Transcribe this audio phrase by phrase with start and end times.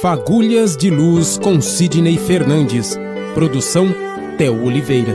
[0.00, 2.94] Fagulhas de Luz com Sidney Fernandes.
[3.32, 3.86] Produção
[4.36, 5.14] Theo Oliveira.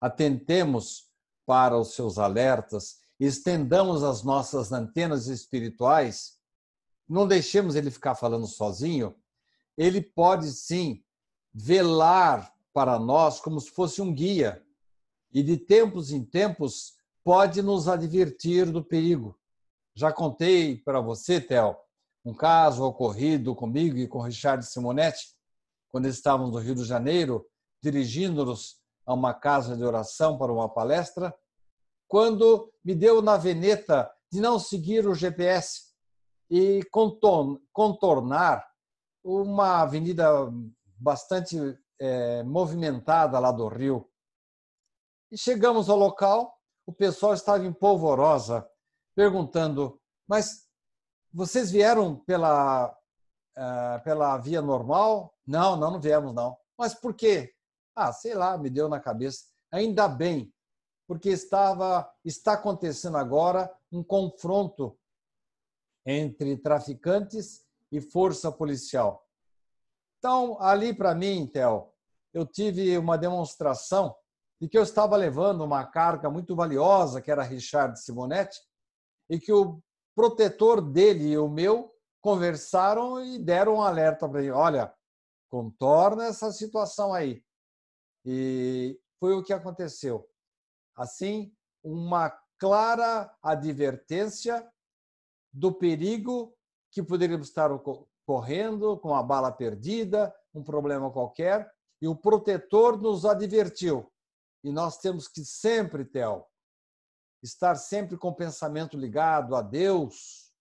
[0.00, 1.10] atentemos
[1.46, 6.38] para os seus alertas, estendamos as nossas antenas espirituais,
[7.08, 9.14] não deixemos ele ficar falando sozinho,
[9.76, 11.02] ele pode sim
[11.52, 14.64] velar para nós como se fosse um guia.
[15.32, 19.38] E de tempos em tempos pode nos advertir do perigo.
[19.94, 21.76] Já contei para você, Theo,
[22.24, 25.34] um caso ocorrido comigo e com Richard Simonetti,
[25.88, 27.46] quando estávamos no Rio de Janeiro,
[27.82, 28.79] dirigindo-nos
[29.10, 31.34] a uma casa de oração para uma palestra,
[32.06, 35.90] quando me deu na veneta de não seguir o GPS
[36.48, 36.80] e
[37.72, 38.64] contornar
[39.24, 40.28] uma avenida
[40.96, 41.56] bastante
[42.00, 44.08] é, movimentada lá do Rio.
[45.32, 48.64] E chegamos ao local, o pessoal estava em polvorosa,
[49.16, 50.68] perguntando: Mas
[51.32, 52.96] vocês vieram pela,
[53.58, 55.34] uh, pela via normal?
[55.44, 56.56] Não, não, não viemos, não.
[56.78, 57.52] Mas por quê?
[58.00, 59.44] Ah, sei lá, me deu na cabeça.
[59.70, 60.52] Ainda bem,
[61.06, 64.98] porque estava está acontecendo agora um confronto
[66.06, 67.62] entre traficantes
[67.92, 69.26] e força policial.
[70.18, 71.92] Então, ali para mim, Theo,
[72.32, 74.16] eu tive uma demonstração
[74.60, 78.58] de que eu estava levando uma carga muito valiosa, que era Richard Simonetti,
[79.28, 79.78] e que o
[80.14, 84.92] protetor dele e o meu conversaram e deram um alerta para ele: olha,
[85.50, 87.42] contorna essa situação aí.
[88.24, 90.28] E foi o que aconteceu.
[90.96, 94.66] Assim, uma clara advertência
[95.52, 96.54] do perigo
[96.90, 97.70] que poderíamos estar
[98.26, 101.70] correndo com a bala perdida, um problema qualquer,
[102.00, 104.10] e o protetor nos advertiu.
[104.62, 106.44] E nós temos que sempre, Theo,
[107.42, 110.52] estar sempre com o pensamento ligado a Deus,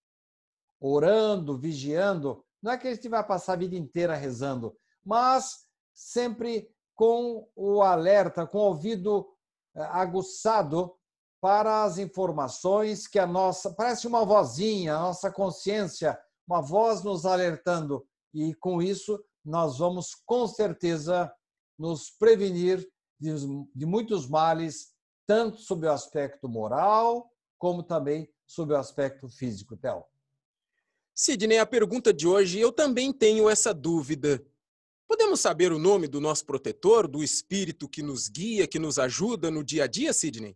[0.80, 2.44] orando, vigiando.
[2.62, 7.82] Não é que a gente vai passar a vida inteira rezando, mas sempre com o
[7.82, 9.26] alerta, com o ouvido
[9.74, 10.94] eh, aguçado
[11.40, 17.26] para as informações que a nossa, parece uma vozinha, a nossa consciência, uma voz nos
[17.26, 18.06] alertando.
[18.34, 21.34] E com isso, nós vamos com certeza
[21.78, 22.86] nos prevenir
[23.18, 23.32] de,
[23.74, 24.94] de muitos males,
[25.26, 30.04] tanto sob o aspecto moral, como também sob o aspecto físico, Théo.
[31.16, 34.46] Sidney, a pergunta de hoje, eu também tenho essa dúvida.
[35.10, 39.50] Podemos saber o nome do nosso protetor, do espírito que nos guia, que nos ajuda
[39.50, 40.56] no dia a dia, Sidney?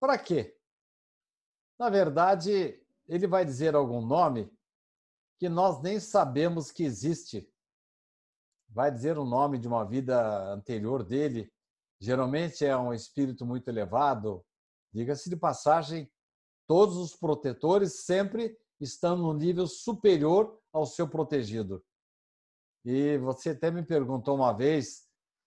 [0.00, 0.56] Para quê?
[1.78, 4.50] Na verdade, ele vai dizer algum nome
[5.38, 7.46] que nós nem sabemos que existe.
[8.70, 11.52] Vai dizer o nome de uma vida anterior dele.
[12.00, 14.42] Geralmente é um espírito muito elevado.
[14.94, 16.10] Diga-se de passagem,
[16.66, 21.84] todos os protetores sempre estão no nível superior ao seu protegido.
[22.84, 25.06] E você até me perguntou uma vez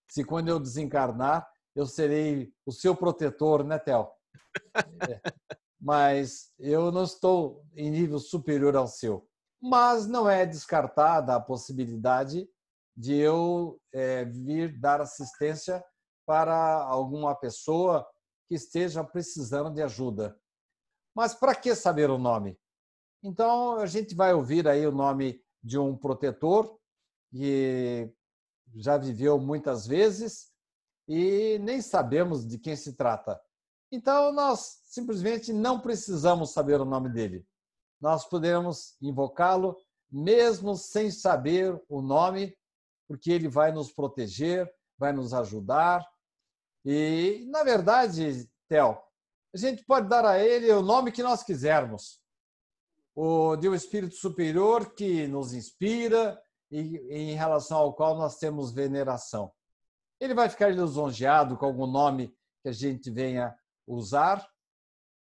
[0.10, 4.10] se quando eu desencarnar eu serei o seu protetor, né, Theo?
[5.10, 5.20] É.
[5.80, 9.28] Mas eu não estou em nível superior ao seu.
[9.60, 12.48] Mas não é descartada a possibilidade
[12.96, 15.84] de eu é, vir dar assistência
[16.26, 18.08] para alguma pessoa
[18.48, 20.38] que esteja precisando de ajuda.
[21.16, 22.60] Mas para que saber o nome?
[23.24, 26.80] Então a gente vai ouvir aí o nome de um protetor
[27.32, 28.12] que
[28.76, 30.52] já viveu muitas vezes
[31.08, 33.40] e nem sabemos de quem se trata.
[33.92, 37.46] Então, nós simplesmente não precisamos saber o nome dele.
[38.00, 39.76] Nós podemos invocá-lo
[40.10, 42.58] mesmo sem saber o nome,
[43.08, 46.06] porque ele vai nos proteger, vai nos ajudar.
[46.86, 48.98] E, na verdade, Theo,
[49.54, 52.22] a gente pode dar a ele o nome que nós quisermos.
[53.14, 56.42] O de um espírito superior que nos inspira
[56.72, 59.52] em relação ao qual nós temos veneração.
[60.20, 63.56] Ele vai ficar lisonjeado com algum nome que a gente venha
[63.88, 64.48] usar,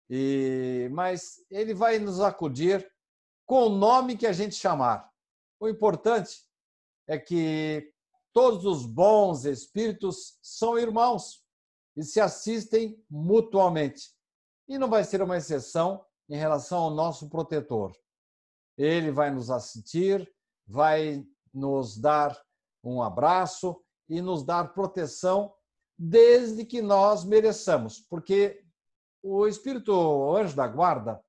[0.08, 2.90] e mas ele vai nos acudir
[3.44, 5.08] com o nome que a gente chamar.
[5.60, 6.40] O importante
[7.06, 7.92] é que
[8.32, 11.44] todos os bons espíritos são irmãos
[11.96, 14.10] e se assistem mutuamente.
[14.68, 17.96] E não vai ser uma exceção em relação ao nosso protetor.
[18.76, 20.30] Ele vai nos assistir,
[20.66, 21.24] vai
[21.56, 22.38] nos dar
[22.84, 25.52] um abraço e nos dar proteção
[25.98, 28.62] desde que nós mereçamos, porque
[29.22, 29.92] o espírito
[30.36, 31.24] anjo da guarda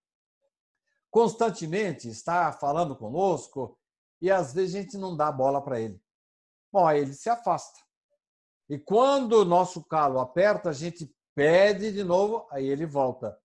[1.10, 3.78] constantemente está falando conosco
[4.22, 6.00] e às vezes a gente não dá bola para ele.
[6.72, 7.80] Bom, aí ele se afasta.
[8.70, 13.40] E quando o nosso calo aperta, a gente pede de novo, aí ele volta.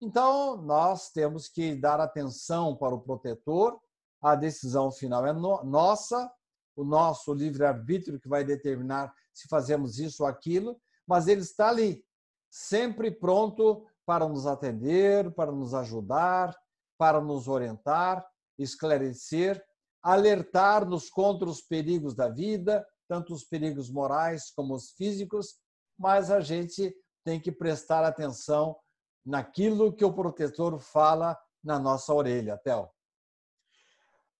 [0.00, 3.80] Então, nós temos que dar atenção para o protetor,
[4.22, 6.30] a decisão final é no nossa,
[6.76, 12.04] o nosso livre-arbítrio que vai determinar se fazemos isso ou aquilo, mas ele está ali,
[12.50, 16.56] sempre pronto para nos atender, para nos ajudar,
[16.96, 18.24] para nos orientar,
[18.58, 19.62] esclarecer,
[20.02, 25.56] alertar-nos contra os perigos da vida, tanto os perigos morais como os físicos,
[25.98, 26.94] mas a gente
[27.24, 28.76] tem que prestar atenção
[29.24, 32.88] naquilo que o protetor fala na nossa orelha, Théo.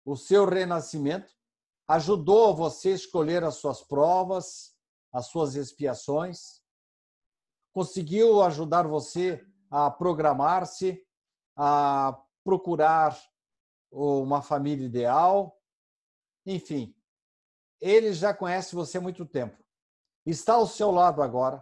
[0.05, 1.33] o seu renascimento,
[1.87, 4.75] ajudou você a escolher as suas provas,
[5.11, 6.63] as suas expiações,
[7.73, 11.03] conseguiu ajudar você a programar-se,
[11.55, 13.19] a procurar
[13.91, 15.59] uma família ideal,
[16.45, 16.95] enfim,
[17.83, 19.61] ele já conhece você há muito tempo.
[20.25, 21.61] Está ao seu lado agora.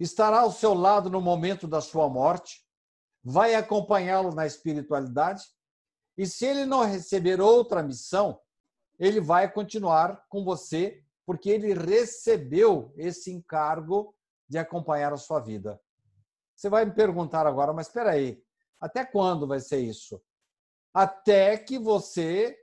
[0.00, 2.66] Estará ao seu lado no momento da sua morte.
[3.22, 5.44] Vai acompanhá-lo na espiritualidade.
[6.16, 8.40] E se ele não receber outra missão,
[8.98, 14.16] ele vai continuar com você, porque ele recebeu esse encargo
[14.48, 15.78] de acompanhar a sua vida.
[16.54, 18.42] Você vai me perguntar agora, mas espera aí,
[18.80, 20.18] até quando vai ser isso?
[20.94, 22.56] Até que você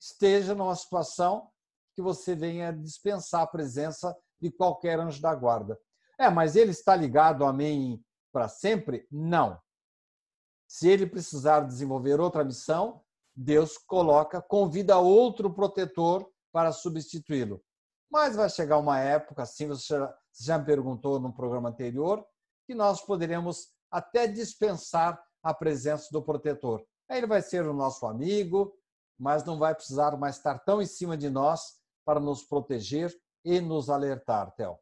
[0.00, 1.52] esteja numa situação
[1.96, 5.80] que você venha dispensar a presença de qualquer anjo da guarda.
[6.18, 8.00] É, mas ele está ligado a mim
[8.30, 9.08] para sempre?
[9.10, 9.58] Não.
[10.68, 13.02] Se ele precisar desenvolver outra missão,
[13.34, 17.62] Deus coloca, convida outro protetor para substituí-lo.
[18.10, 19.96] Mas vai chegar uma época, assim você
[20.38, 22.26] já me perguntou no programa anterior,
[22.66, 26.84] que nós poderemos até dispensar a presença do protetor.
[27.08, 28.74] Aí ele vai ser o nosso amigo,
[29.18, 31.76] mas não vai precisar mais estar tão em cima de nós
[32.06, 33.12] para nos proteger
[33.44, 34.78] e nos alertar, Theo.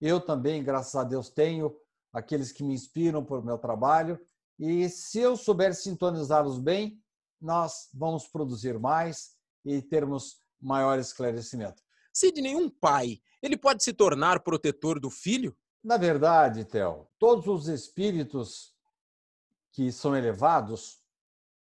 [0.00, 1.76] Eu também, graças a Deus, tenho
[2.12, 4.18] aqueles que me inspiram por meu trabalho.
[4.58, 7.00] E se eu souber sintonizá-los bem,
[7.40, 11.82] nós vamos produzir mais e termos maior esclarecimento.
[12.12, 15.56] Sidney, um pai, ele pode se tornar protetor do filho?
[15.82, 18.74] Na verdade, Theo, todos os espíritos
[19.72, 21.00] que são elevados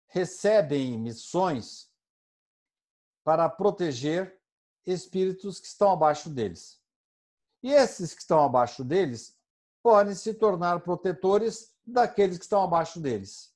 [0.08, 1.90] recebem missões
[3.24, 4.40] para proteger
[4.86, 6.80] espíritos que estão abaixo deles.
[7.64, 9.36] E esses que estão abaixo deles
[9.82, 13.53] podem se tornar protetores daqueles que estão abaixo deles.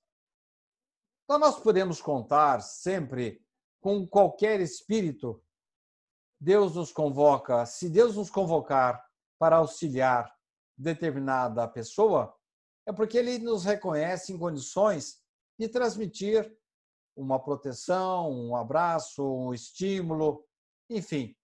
[1.27, 3.45] Então, nós podemos contar sempre
[3.81, 5.43] com qualquer espírito.
[6.39, 9.05] Deus nos convoca, se Deus nos convocar
[9.37, 10.33] para auxiliar
[10.77, 12.33] determinada pessoa,
[12.85, 15.21] é porque ele nos reconhece em condições
[15.59, 16.57] de transmitir
[17.13, 20.45] uma proteção, um abraço, um estímulo,
[20.89, 21.35] enfim,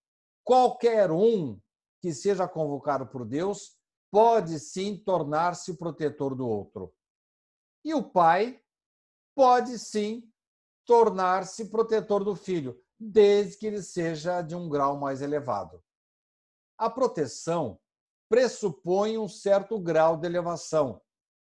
[0.45, 1.59] qualquer um
[2.01, 3.75] que seja convocado por Deus
[4.09, 6.95] pode sim tornar-se protetor do outro.
[7.83, 8.62] E o pai
[9.35, 10.29] pode sim
[10.85, 15.83] tornar-se protetor do filho, desde que ele seja de um grau mais elevado.
[16.77, 17.79] A proteção
[18.29, 21.01] pressupõe um certo grau de elevação,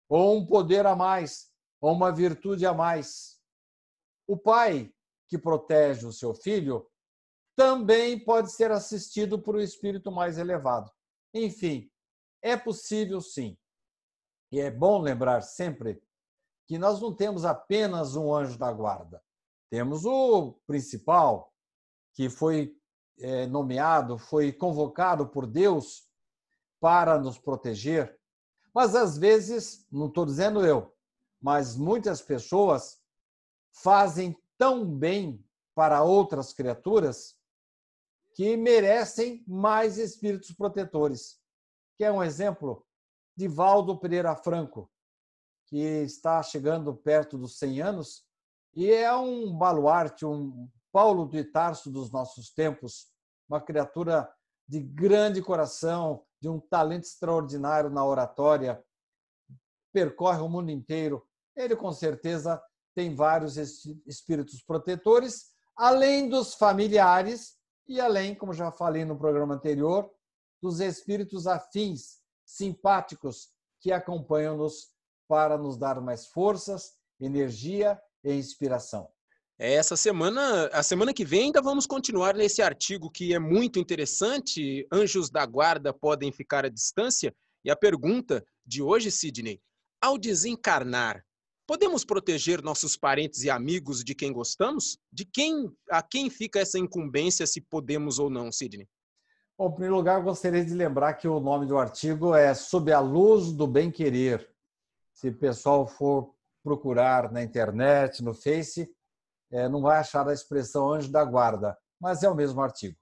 [0.08, 1.52] ou um poder a mais,
[1.82, 3.42] ou uma virtude a mais.
[4.28, 4.94] O pai
[5.28, 6.90] que protege o seu filho
[7.56, 10.92] também pode ser assistido por um espírito mais elevado.
[11.34, 11.90] Enfim,
[12.42, 13.58] é possível sim.
[14.52, 16.02] E é bom lembrar sempre
[16.68, 19.22] que nós não temos apenas um anjo da guarda.
[19.70, 21.54] Temos o principal,
[22.14, 22.76] que foi
[23.20, 26.08] é, nomeado, foi convocado por Deus
[26.80, 28.20] para nos proteger.
[28.74, 30.94] Mas às vezes, não estou dizendo eu,
[31.42, 33.00] mas muitas pessoas
[33.72, 35.44] fazem tão bem
[35.74, 37.36] para outras criaturas
[38.34, 41.40] que merecem mais espíritos protetores.
[41.98, 42.86] Que é um exemplo
[43.36, 44.90] de Valdo Pereira Franco,
[45.66, 48.26] que está chegando perto dos 100 anos
[48.76, 53.08] e é um baluarte, um Paulo de Tarso dos nossos tempos,
[53.48, 54.30] uma criatura
[54.68, 58.84] de grande coração, de um talento extraordinário na oratória,
[59.94, 61.26] percorre o mundo inteiro.
[61.56, 62.62] Ele, com certeza,
[62.94, 67.58] tem vários espíritos protetores, além dos familiares
[67.88, 70.12] e além, como já falei no programa anterior,
[70.62, 74.95] dos espíritos afins, simpáticos, que acompanham-nos
[75.28, 79.10] para nos dar mais forças, energia e inspiração.
[79.58, 83.80] É, essa semana, a semana que vem, ainda vamos continuar nesse artigo que é muito
[83.80, 84.86] interessante.
[84.92, 87.34] Anjos da guarda podem ficar à distância?
[87.64, 89.62] E a pergunta de hoje, Sidney:
[90.02, 91.24] ao desencarnar,
[91.66, 94.98] podemos proteger nossos parentes e amigos de quem gostamos?
[95.12, 98.88] De quem a quem fica essa incumbência se podemos ou não, Sidney?
[99.58, 103.00] Bom, em primeiro lugar, gostaria de lembrar que o nome do artigo é Sob a
[103.00, 104.54] Luz do Bem Querer,
[105.16, 108.94] se o pessoal for procurar na internet, no Face,
[109.50, 112.98] é, não vai achar a expressão anjo da guarda, mas é o mesmo artigo.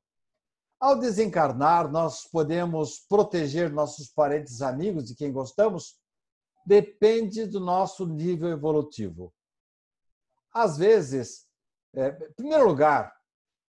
[0.79, 5.98] Ao desencarnar, nós podemos proteger nossos parentes amigos de quem gostamos?
[6.65, 9.34] Depende do nosso nível evolutivo.
[10.53, 11.48] Às vezes,
[11.96, 13.12] é, em primeiro lugar,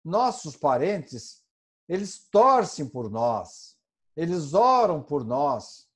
[0.03, 1.43] nossos parentes,
[1.87, 3.77] eles torcem por nós,
[4.15, 5.90] eles oram por nós,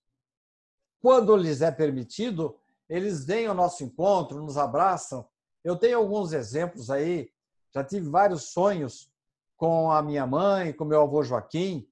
[1.06, 2.58] quando lhes é permitido,
[2.90, 5.24] eles vêm ao nosso encontro, nos abraçam.
[5.64, 7.30] Eu tenho alguns exemplos aí,
[7.72, 9.08] já tive vários sonhos
[9.56, 11.88] com a minha mãe, com meu avô Joaquim.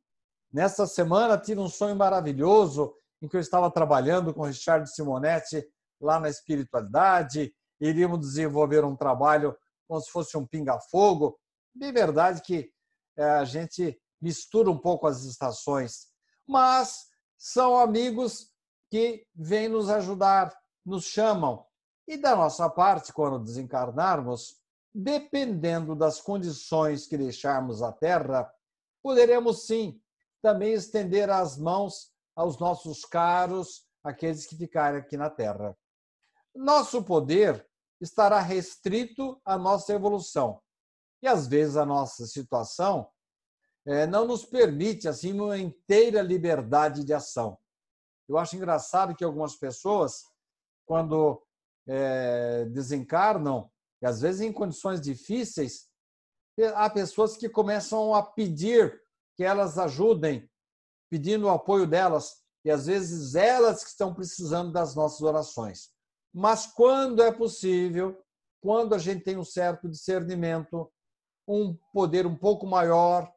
[0.51, 2.91] Nessa semana tive um sonho maravilhoso
[3.22, 5.63] em que eu estava trabalhando com o Richard Simonetti
[6.01, 9.55] lá na espiritualidade, iríamos desenvolver um trabalho
[9.88, 11.39] como se fosse um pinga-fogo.
[11.72, 12.72] De verdade que
[13.15, 16.08] eh, a gente mistura um pouco as estações,
[16.48, 18.51] mas são amigos
[18.94, 21.66] que vêm nos ajudar nos chamam.
[22.08, 24.62] E da nossa parte, quando desencarnarmos,
[24.94, 28.54] dependendo das condições que deixarmos a Terra,
[29.02, 30.00] poderemos sim
[30.44, 35.76] também estender as mãos aos nossos caros, aqueles que ficarem aqui na Terra.
[36.56, 37.68] Nosso poder
[38.00, 40.62] estará restrito à nossa evolução.
[41.20, 43.10] E às vezes a nossa situação
[43.88, 47.58] é, não nos permite assim uma inteira liberdade de ação.
[48.27, 50.24] Eu acho engraçado que algumas pessoas,
[50.86, 51.42] quando
[51.88, 53.70] é, desencarnam,
[54.01, 55.88] e às vezes em condições difíceis,
[56.75, 59.01] há pessoas que começam a pedir
[59.36, 60.50] que elas ajudem,
[61.10, 65.89] pedindo o apoio delas, e às vezes elas que estão precisando das nossas orações.
[66.34, 68.24] Mas quando é possível,
[68.62, 70.92] quando a gente tem um certo discernimento,
[71.48, 73.32] um poder um pouco maior,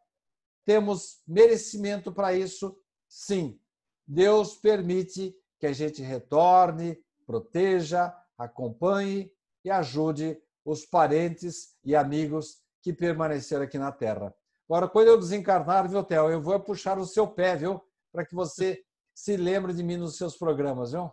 [0.65, 2.77] temos merecimento para isso,
[3.09, 3.61] sim.
[4.07, 9.31] Deus permite que a gente retorne, proteja, acompanhe
[9.65, 14.35] e ajude os parentes e amigos que permaneceram aqui na Terra.
[14.69, 17.81] Agora, quando eu desencarnar, viu, Theo, eu vou puxar o seu pé, viu?
[18.13, 18.83] Para que você
[19.15, 21.11] se lembre de mim nos seus programas, viu?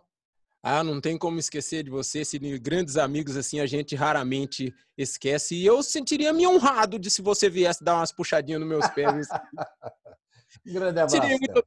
[0.62, 5.54] Ah, não tem como esquecer de você, se grandes amigos assim a gente raramente esquece.
[5.54, 9.28] E eu sentiria-me honrado de se você viesse dar umas puxadinhas nos meus pés.
[10.64, 11.28] Grande abraço.
[11.28, 11.66] Muito,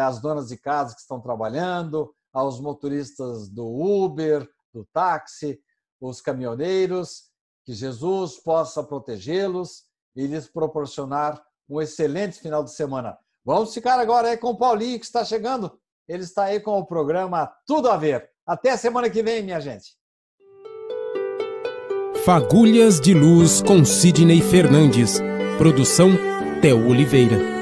[0.00, 5.60] às donas de casa que estão trabalhando, aos motoristas do Uber, do táxi,
[6.08, 7.24] os caminhoneiros,
[7.64, 9.84] que Jesus possa protegê-los
[10.14, 13.16] e lhes proporcionar um excelente final de semana.
[13.44, 15.78] Vamos ficar agora aí com o Paulinho, que está chegando.
[16.08, 18.30] Ele está aí com o programa Tudo a Ver.
[18.46, 19.96] Até semana que vem, minha gente.
[22.24, 25.20] Fagulhas de Luz com Sidney Fernandes.
[25.58, 26.10] Produção
[26.62, 27.53] Theo Oliveira.